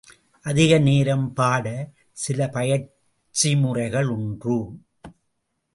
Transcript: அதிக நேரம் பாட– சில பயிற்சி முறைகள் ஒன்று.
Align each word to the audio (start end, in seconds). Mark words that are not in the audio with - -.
அதிக 0.45 0.77
நேரம் 0.77 1.33
பாட– 1.33 1.65
சில 2.23 2.47
பயிற்சி 2.47 3.55
முறைகள் 3.55 4.09
ஒன்று. 4.09 4.57